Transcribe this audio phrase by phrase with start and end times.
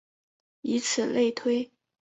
[0.61, 1.69] 以此类推。